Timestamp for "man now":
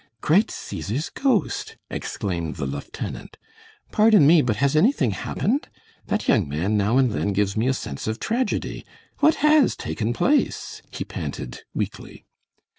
6.49-6.97